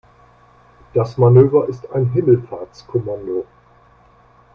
[0.95, 3.45] Das Manöver ist ein Himmelfahrtskommando.